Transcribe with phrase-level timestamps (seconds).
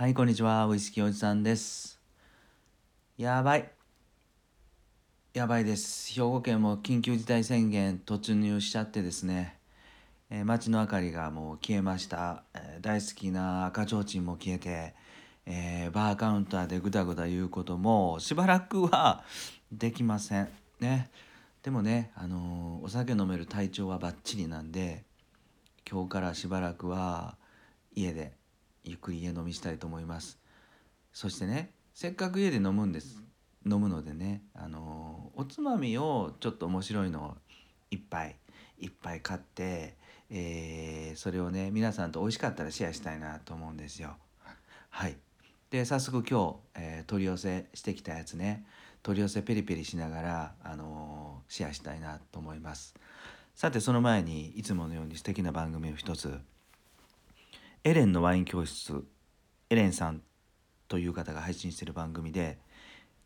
[0.00, 0.64] はい、こんにちは。
[0.68, 1.98] ウイスキーおじさんです。
[3.16, 3.68] やばい。
[5.34, 6.14] やばいです。
[6.14, 9.58] 兵庫県も緊急事態宣言突入しちゃってですね、
[10.30, 12.44] えー街の明かりがもう消えました。
[12.54, 14.94] えー大好きな赤ちょうちんも消えて、
[15.46, 19.24] えーバーカウンターでぐだぐだ言うこともしばらくは
[19.72, 20.48] できません。
[20.78, 21.10] ね。
[21.64, 25.04] でもね、あのお酒飲める体調はバッチリなんで、
[25.90, 27.36] 今日からしばらくは
[27.96, 28.37] 家で
[28.88, 30.38] ゆっくり家飲みしたいと思います。
[31.12, 33.22] そしてねせっかく家で飲むんです。
[33.66, 37.34] 飲むのでねあのおつまみをちょっと面白いのを
[37.90, 38.36] いっぱい
[38.78, 39.96] いっぱい買って、
[40.30, 44.16] えーそれをね皆さんと美味しかったらシェアしたいなと思うんですよ。
[44.90, 45.16] はい。
[45.70, 48.64] で早速今日、えー取り寄せしてきたやつね。
[49.02, 52.94] 取り寄せペリペリしながら、あのシェアしたいなと思います。
[53.54, 56.38] さてその前にいつものように素敵な番組を一つ
[57.88, 59.02] エレンのワイン教室
[59.70, 60.20] エレンさん
[60.88, 62.58] という方が配信してる番組で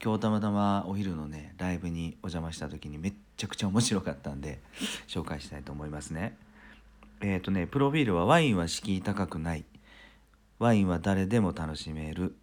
[0.00, 4.60] 今日たまたまお昼のねライブにお邪魔した時にめっちゃくちゃ面白かったんで
[5.08, 6.38] 紹介したいと思いますね。
[7.22, 9.64] えっ、とねプロフィールはワインは敷居高くない。
[10.60, 12.36] ワインは誰でも楽しめる。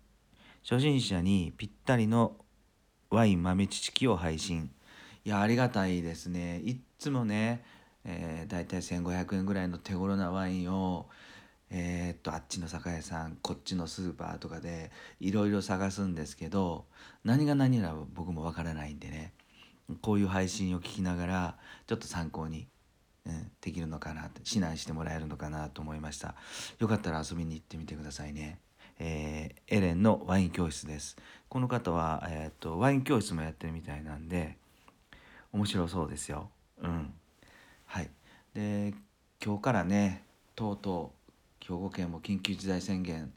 [0.70, 2.36] 初心者にぴったりの
[3.10, 4.72] ワイン豆知識を配信。
[5.24, 6.60] いやありがたいですね。
[6.66, 7.64] いっつもね、
[8.04, 11.08] えー、だいたい1500円ぐらいの手頃なワインを
[11.72, 16.86] えーっとあっちの酒屋さんこっちのスーパーとかでいろいろ探すんですけど
[17.24, 19.34] 何が何なら僕もわからないんでね。
[20.02, 22.68] こういう配信を聞きながらちょっと参考に、
[23.26, 26.36] うん、できるのかなって指南してもらえるのかなと思いました。
[26.78, 28.60] よかったら遊びに行ってみてくださいね、
[29.00, 31.18] えーエレンのワイン教室です。
[31.48, 34.58] この方は、えーっとワイン教室もやってるみたいなんで
[35.52, 36.52] 面白そうですよ。
[36.84, 37.12] うん。
[37.86, 38.12] はい。
[38.54, 38.94] で
[39.44, 40.24] 今日からね
[40.56, 41.19] とうとう
[41.70, 43.32] 兵庫県も緊急事態宣言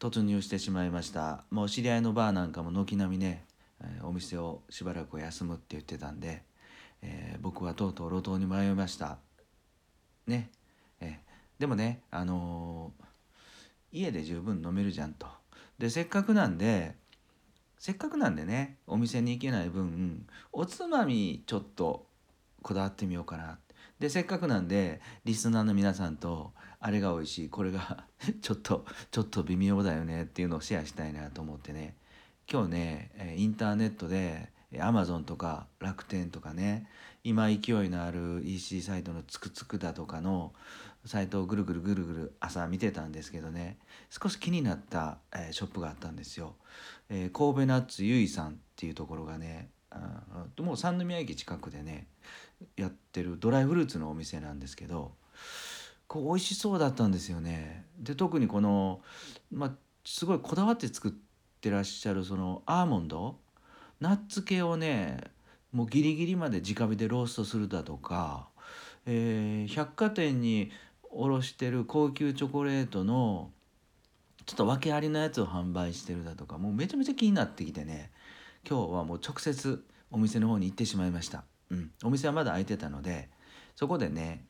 [0.00, 1.44] 突入してしまいました。
[1.50, 3.44] もう知り合いのバーなんかも軒並みね、
[4.02, 6.42] お店をしばらく休むって言ってたんで、
[7.02, 9.18] えー僕はとうとう路頭に迷いました。
[10.26, 10.50] ね、
[11.00, 12.92] えーでもねあの
[13.92, 15.26] 家で十分飲めるじゃんと。
[15.78, 16.96] でせっかくなんで
[17.78, 22.06] せっかくなんでねお店に行けない分おつまみちょっと
[22.62, 28.04] こだわってみようかなってでせっかくなんでリスナーの皆さんとあれが美味しいこれが
[28.40, 31.94] ちょっとちょっと微妙だよねっていうのをシェアしたいなと思ってね。
[32.50, 36.88] 今日ねインターネットでアマゾンとか楽天とかね
[37.22, 40.52] 今勢いのある EC サイトのつくつくだとかの
[41.04, 43.78] サイトをぐるぐるぐるぐる朝見てたんですけどね
[44.10, 46.56] 少し気になった、えショップがあったんですよ、
[47.08, 52.06] えー神戸ナッツゆいさんっていうところがねあもう三宮駅近くでね
[52.76, 55.12] やってるドライフルーツのお店なんですけど
[56.06, 57.84] こう美味しそうだったんですよね。
[57.98, 59.00] で特にこの、
[59.52, 59.72] まあ、
[60.04, 61.12] すごいこだわって作っ
[61.60, 63.38] てらっしゃるそのアーモンド
[64.00, 65.18] ナッツ系をね
[65.72, 68.48] もうギリギリまで直火でローストするだとか、
[69.06, 70.72] えー百貨店に
[71.10, 73.50] 卸してる高級チョコレートの
[74.46, 78.10] ちょっと訳ありのやつを販売してるだとかもうめちゃめちゃ気になってきてね。
[78.68, 83.28] 今日はもう直接お店の方に行ってしまいました、うん、お店はまだ開いてたので
[83.76, 84.44] そこでね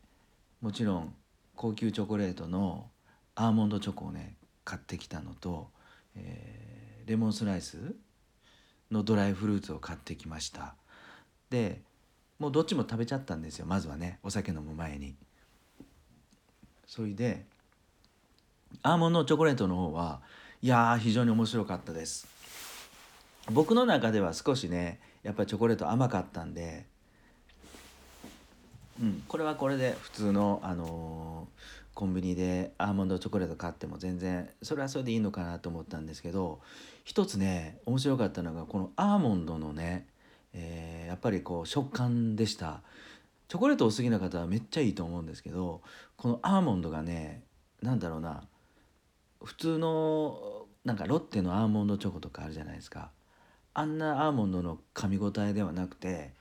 [0.61, 1.15] もちろん
[1.55, 2.89] 高級チョコレートの
[3.35, 5.71] アーモンドチョコをね買ってきたのと、
[6.17, 6.71] えー
[7.11, 7.77] レモンスライス
[8.93, 10.77] のドライフルーツを買ってきました。
[11.51, 11.83] で
[12.39, 15.17] もうどっちも食べちゃったんですよまずはねお酒飲む前に。
[16.87, 17.45] それで
[18.83, 20.21] アーモンドチョコレートの方は
[20.63, 22.29] いやー非常に面白かったです。
[23.51, 26.87] 僕の中では少しねやっぱりチョコレート甘かったんで
[29.01, 36.61] うん、これはこれで普通の、あのーコンビニでアーモンドチョコレート買っても全然それはそれでいいのかなと思ったんですけど
[37.05, 40.07] 一つね面白かったのがこのアーモンドのね、
[40.55, 42.83] えーやっぱりこう食感でした。
[43.49, 45.83] チョコレートお好きな方はめっちゃいいと思うんですけど
[46.17, 47.43] このアーモンドがね
[47.83, 48.45] なんだろうな
[49.43, 53.11] 普通のなんかロッテのアーモンドチョコとかあるじゃないですか。
[53.81, 56.35] あんなアーモンドの噛み応えではなくて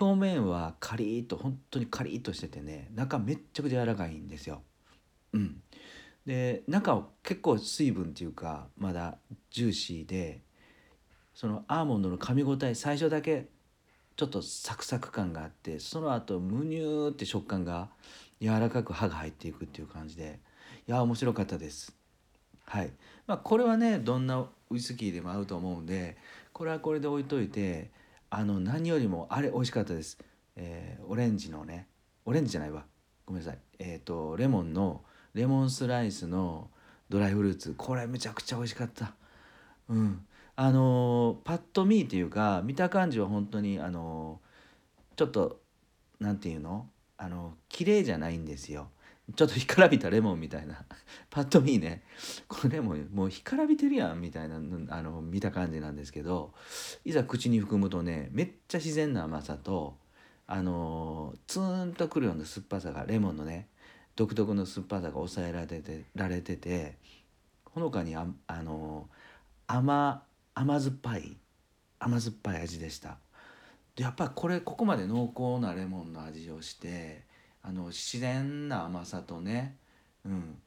[0.00, 4.62] 表面はカリッと本当にカリッとしててね中めっちゃくちゃ柔らかいんですよ。
[5.32, 5.62] うん、
[6.26, 9.18] で中は結構水分っていうかまだ
[9.52, 10.42] ジューシーで
[11.32, 13.46] そのアーモンドの噛み応え最初だけ
[14.16, 17.88] ちょっとサクサク感があってその後ムニューって食感が
[18.40, 20.40] 柔らかく歯が入っていくっていう感じで
[20.88, 21.94] いや面白かったです。
[22.66, 22.90] はい
[23.26, 26.16] まあ、これはねどんなウイスキーでも合うと思うんで
[26.54, 27.90] これはこれで置いといて
[28.30, 30.16] あの何よりもあれ美味しかったです、
[30.56, 31.88] えーオレンジのね
[32.24, 32.86] オレンジじゃないわ。
[33.26, 33.58] ごめんなさい。
[33.78, 35.02] えっ、とレモンの
[35.34, 36.70] レモンスライスの
[37.10, 37.74] ドライフルーツ。
[37.76, 39.14] これめちゃくちゃ美味しかった。
[39.88, 40.26] うん。
[40.56, 44.40] あのパッと見っていうか見た感じは本当にあの
[45.16, 45.60] ちょっと
[46.20, 46.88] なんていうの？
[47.16, 48.88] あの綺麗じゃないんですよ。
[49.34, 50.84] ちょっと干からびたレモンみたいな。
[51.30, 52.02] パッと見ね。
[52.46, 56.52] これももう干からびてるやんみたいなあの見た感じなんですけど
[57.04, 59.98] いざ口に含むとねめっちゃ自然な甘さと
[60.46, 63.68] あのツーンとくるような酸っぱさがレモンのね
[64.14, 66.98] 独特の酸っぱさが抑えられてられてて
[67.64, 69.08] ほのかにああの
[69.66, 70.22] 甘
[70.54, 71.36] 甘酸っぱい
[71.98, 73.18] 甘酸っぱい味でした。
[73.96, 77.24] でやっぱりこれここまで濃厚なレモンの味をして
[77.66, 79.76] あの自然な甘さとね、
[80.24, 80.58] うん、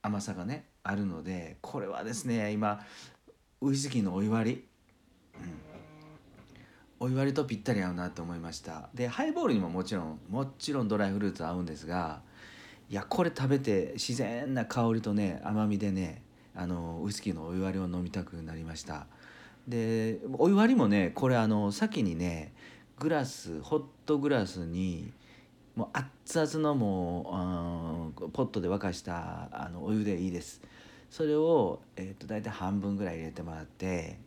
[0.00, 2.80] 甘さがねあるのでこれはですね今
[3.60, 4.64] ウイスキーのお湯割り、
[7.00, 8.88] うん、お湯割りとぴったり合うなと思いました。
[8.94, 12.22] でハイボールにももちろんもちろんドライフルーツ合うんですが
[12.88, 16.22] いやこれ食べて自然な香りとね甘みでね
[16.54, 19.06] あのウイスキーのお湯割りを飲みたくなりました。
[19.66, 22.52] でお湯割りもねこれあの先にね
[23.00, 25.10] グラスホットグラスに
[25.76, 30.60] もう熱々のもう、うん、ポットで沸かしたあのお湯でいいです。
[31.10, 34.18] それを、えーと、大体半分ぐらい入れてもらって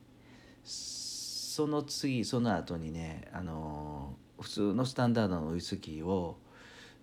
[0.63, 6.37] その次その後にねあの普通のスタンダードのウイスキーを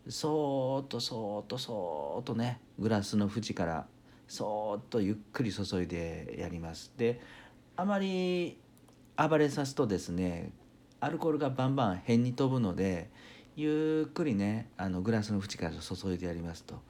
[0.09, 3.87] そーっとそーっとそーっとねグラスの縁から
[4.29, 6.93] そーっとゆっくり注いでやります。
[6.97, 7.21] で
[7.77, 8.59] あまり
[9.17, 10.53] 暴れさすとですね
[11.01, 13.11] アルコールがバンバン変に飛ぶので
[13.57, 16.81] ゆっくりねあのグラスの縁から注いでやりますと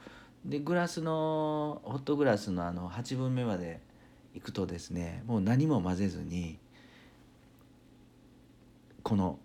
[0.44, 3.80] でグラスのホットグラスのあの8分目まで
[4.34, 6.58] いくとですねもう何も混ぜずに
[9.02, 9.38] この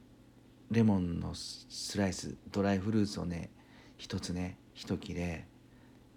[0.72, 3.50] レモンのスライスドライフルーツをね
[3.98, 5.46] 一つね一切れ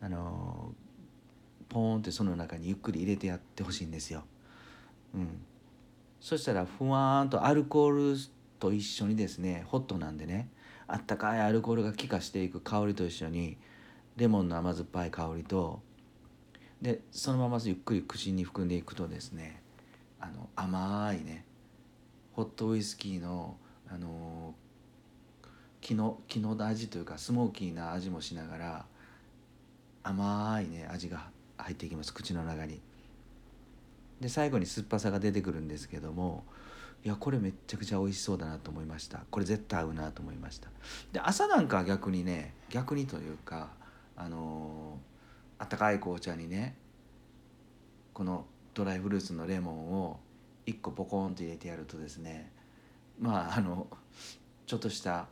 [0.00, 0.72] あの
[1.68, 4.24] ポーンってその中にゆっくり入れてやってほしいんですよ。
[5.14, 5.42] うん、
[6.20, 8.16] そしたらふわーんとアルコール
[8.58, 10.48] と一緒にですねホットなんでね
[10.92, 13.56] あったかいアルコールが気化していく香りと一緒に
[14.18, 15.80] レモンの甘酸っぱい香りと
[16.82, 19.62] でそのままゆっくり口に含んでいくとですね
[20.20, 21.46] あの甘いね
[22.34, 23.56] ホットウイスキーの
[23.88, 24.54] あの
[25.80, 28.84] 木の木の味というかスモーキーな味もしながら
[30.02, 32.82] 甘いね味が入っていきます口の中に。
[34.20, 36.44] で最後に酸っぱさが出てくるんですけども
[37.04, 39.20] いやこれめっちゃくちゃ美味しそうだなと思いました。
[39.30, 40.68] これ絶対合うなと思いました。
[41.12, 43.70] で朝なんかは逆にね逆にというか
[44.16, 46.76] あのー、あったかい紅茶にね
[48.14, 50.20] このドライフルーツのレモンを
[50.66, 52.52] 1個ポコンと入れてやるとですね
[53.18, 53.88] まああの
[54.66, 55.26] ちょっとした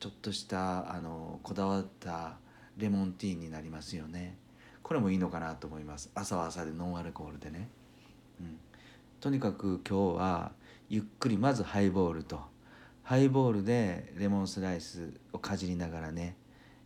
[0.00, 2.36] ちょっとしたあのこだわった
[2.76, 4.36] レモンティーになりますよね。
[4.82, 6.10] これもいいのかなと思います。
[6.14, 7.68] 朝は朝でノンアルコールでね、
[8.40, 8.58] うん、
[9.24, 10.52] とにかく今日は
[10.90, 12.42] ゆっくりまずハイボールと
[13.02, 16.36] ハイボールでレモンスライスをかじりながらね、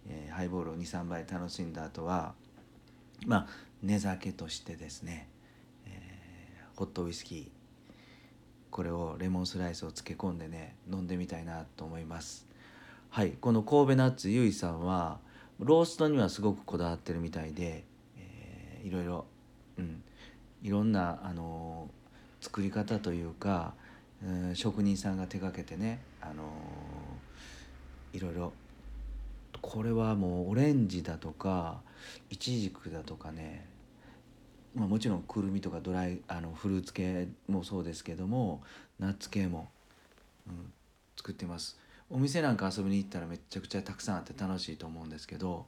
[0.06, 2.34] えー、ハイボールを23杯楽しんだ後は
[3.26, 3.46] まあ
[3.82, 5.28] 寝酒としてですね、
[5.88, 7.48] えー、ホットウイスキー
[8.70, 12.46] これをレモンスライスを漬け込んでね飲んでみたいなと思います。
[13.10, 15.18] はいこの神戸ナッツゆいさんは
[15.58, 17.82] ローストにはすごくこだわってるみたいで、
[18.16, 19.24] えー、いろいろ、
[19.76, 20.04] うん、
[20.62, 21.97] いろんな、あのー、
[22.40, 23.74] 作り方というか、
[24.22, 28.52] うん、職人さんが手がけてね、あのー、いろいろ
[29.60, 31.80] これはもうオレンジだとか
[32.30, 33.66] イチジクだとかね、
[34.74, 38.62] まあ、もちろんくるみとかドライあのフルーツ系もそうですけども
[38.98, 39.68] ナッツ系も、
[40.46, 40.72] うん、
[41.16, 41.78] 作ってます。
[42.10, 45.66] お店なんか遊びに行ったらめちゃくちゃたくさんあって楽しいと思うんですけど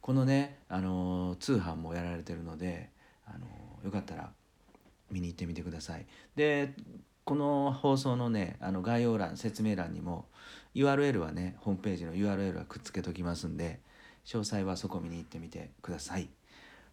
[0.00, 2.90] このね、あの通販もやられてるので、
[3.24, 3.46] あの
[3.84, 4.30] よかったら
[5.12, 6.06] 見に行ってみてください。
[6.36, 6.74] で
[7.24, 10.26] この放送のねあの概要欄説明欄にも
[10.74, 13.80] URL はねホームページの URL はくっつけときますんで
[14.24, 16.28] 詳細はそこ見に行ってみてください。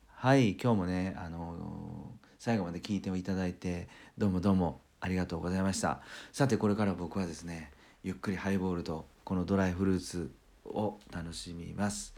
[0.08, 6.02] はい今日もね、あの最後まで聞いていただいてどうもどうもありがとうございました。
[6.34, 7.72] さてこれから僕はですね
[8.04, 10.32] ゆっくりハイボールとこのドライフルーツ
[10.66, 12.14] を楽しみます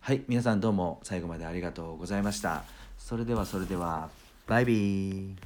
[0.00, 2.64] はい皆さんどうも最後までありがとうございました
[2.98, 4.08] それではそれでは
[4.50, 5.36] バイビー